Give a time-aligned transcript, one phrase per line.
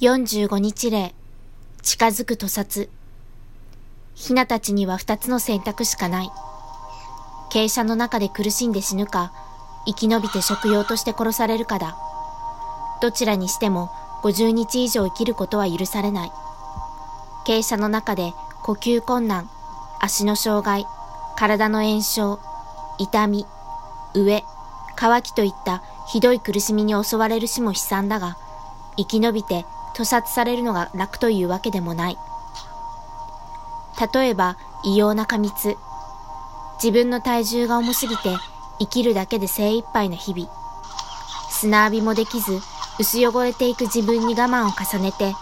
[0.00, 1.14] 45日例、
[1.82, 2.88] 近づく屠殺。
[4.14, 6.30] ヒナたちには二つの選択しかない。
[7.52, 9.30] 傾斜の中で苦しんで死ぬか、
[9.84, 11.98] 生き延びて食用として殺されるかだ。
[13.02, 13.90] どちらにしても
[14.22, 16.32] 50日以上生きることは許されない。
[17.46, 18.32] 傾斜の中で
[18.62, 19.50] 呼吸困難、
[20.00, 20.86] 足の障害、
[21.36, 22.40] 体の炎症、
[22.98, 23.44] 痛み、
[24.14, 24.44] 飢え、
[24.96, 28.38] 渇きといったひどい苦しみに襲われる死も悲惨だが、
[28.96, 32.18] 生き延びて屠殺されるのが楽というわけでもない。
[34.14, 35.76] 例えば、異様な過密。
[36.82, 38.34] 自分の体重が重すぎて
[38.78, 40.50] 生きるだけで精一杯な日々。
[41.50, 42.58] 砂浴びもできず、
[42.98, 45.34] 薄汚れていく自分に我慢を重ねて、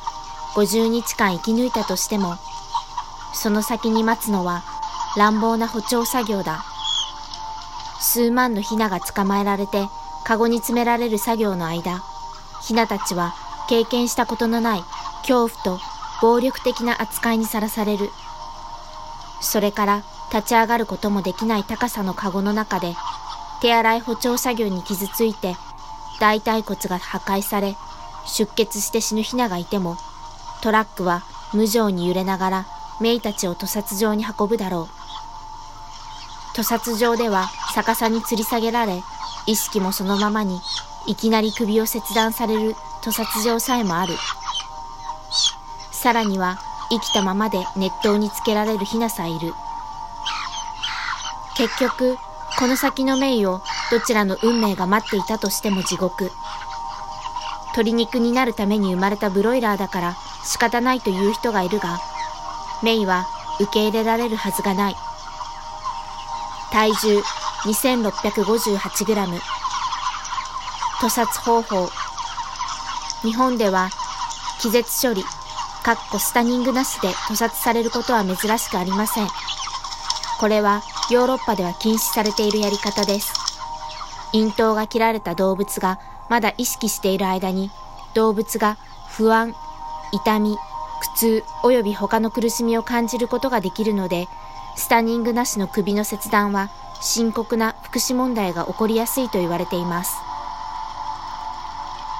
[0.54, 2.34] 50日間生き抜いたとしても、
[3.32, 4.64] その先に待つのは
[5.16, 6.64] 乱暴な補聴作業だ。
[8.00, 9.86] 数万のヒナが捕まえられて、
[10.24, 12.02] カゴに詰められる作業の間、
[12.62, 13.34] ヒナたちは
[13.68, 14.84] 経験したことのない
[15.22, 15.80] 恐怖と
[16.20, 18.10] 暴力的な扱いにさらされる。
[19.40, 20.02] それから
[20.32, 22.94] 立ち上がることもできない高さのカゴの中で、
[23.60, 25.56] 手洗い補聴作業に傷ついて、
[26.20, 27.76] 大腿骨が破壊され、
[28.26, 29.96] 出血して死ぬヒナがいても、
[30.60, 31.22] トラックは
[31.52, 32.66] 無情に揺れながら、
[33.00, 34.98] メイたちを屠殺場に運ぶだろう。
[36.54, 39.02] 屠殺場では逆さに吊り下げられ、
[39.46, 40.60] 意識もそのままに、
[41.06, 44.14] いきなり首を切断される屠殺場さえもある。
[45.92, 46.58] さらには、
[46.90, 49.54] 生きたままで熱湯につけられるヒナさえいる。
[51.56, 52.16] 結局、
[52.58, 53.60] この先のメイを
[53.90, 56.30] どちらの運命が待っていたとしても地獄。
[57.72, 61.98] 鶏肉になるために生まれたブロイラーだから仕方ないという人がいるが、
[62.82, 63.26] メイは
[63.60, 64.96] 受け入れられるはずがない。
[66.72, 67.22] 体重
[67.64, 69.40] 2658g。
[71.00, 71.88] 屠殺方法
[73.22, 73.90] 日本では
[74.60, 75.24] 気絶処理、
[75.82, 79.28] かっこスタニングなしで屠殺されることは珍しくありません。
[80.38, 83.32] これはヨーロッパでは禁止されているやり方です。
[84.32, 85.98] 咽頭が切られた動物が
[86.28, 87.70] まだ意識している間に
[88.14, 88.76] 動物が
[89.08, 89.54] 不安、
[90.12, 90.56] 痛み、
[91.00, 94.28] 苦痛及び他の苦しみを感じることができるので、
[94.76, 96.70] スタニングなしの首の切断は
[97.00, 100.27] 深刻な福祉問題が起こりやすいと言われています。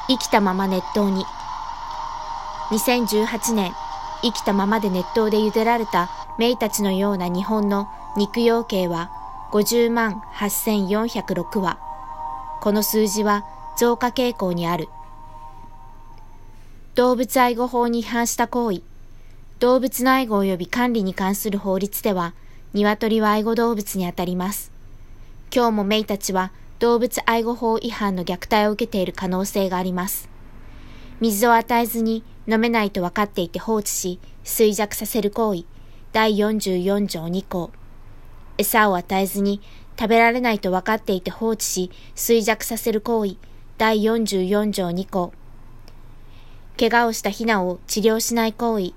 [0.09, 1.25] 生きたまま熱湯に。
[2.71, 3.73] 2018年、
[4.23, 9.11] 生きたままで熱湯で茹でられたメイたちのような日本の肉養鶏は
[9.53, 11.79] 50万8406羽。
[12.61, 13.45] この数字は
[13.79, 14.89] 増加傾向にある。
[16.95, 18.83] 動物愛護法に違反した行為。
[19.61, 22.33] 動物の愛護及び管理に関する法律では、
[22.73, 24.73] 鶏は愛護動物にあたります。
[25.55, 30.29] 今日もメイたちは動物愛護法違反の虐待を受けている可能性があります。
[31.21, 35.65] 水を与えずに飲めないと分かっていて放置し、衰弱させる行為、
[36.13, 37.73] 第44条2項。
[38.59, 39.61] 餌を与えずに
[39.99, 43.37] 食べられないと分かっていて放置し、衰弱させる行為、
[43.77, 45.33] 第44条2項。
[46.79, 48.93] 怪我をしたヒナを治療しない行為、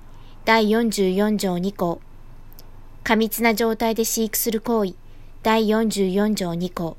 [0.46, 2.00] 第44条2項。
[3.04, 4.94] 過密な状態で飼育する行為、
[5.42, 6.96] 第44条2項。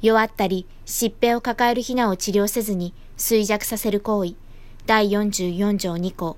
[0.00, 4.34] 弱ったり疾病を抱えるヒナを治療せずに衰弱させる行為、
[4.86, 6.36] 第44条2項。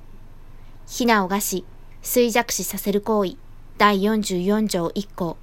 [0.86, 1.64] ヒナを餓死、
[2.02, 3.36] 衰弱死させる行為、
[3.76, 5.36] 第44条1項。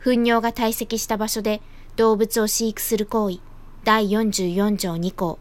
[0.00, 1.60] 糞尿が堆積した場所で
[1.96, 3.40] 動物を飼育する行為、
[3.84, 5.38] 第44条2項。